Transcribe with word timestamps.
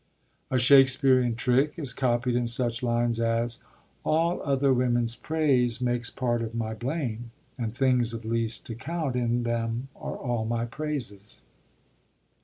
A 0.49 0.57
Shakespearean 0.57 1.35
trick 1.35 1.73
is 1.77 1.93
copied 1.93 2.35
in 2.35 2.47
such 2.47 2.81
lines 2.81 3.19
as: 3.19 3.63
All 4.03 4.41
other 4.41 4.73
women's 4.73 5.15
praise 5.15 5.79
Makes 5.79 6.09
part 6.09 6.41
of 6.41 6.55
my 6.55 6.73
blame, 6.73 7.29
and 7.55 7.71
things 7.71 8.11
of 8.11 8.25
least 8.25 8.67
account 8.71 9.15
In 9.15 9.43
them 9.43 9.89
are 9.95 10.17
all 10.17 10.43
my 10.45 10.65
praises. 10.65 11.43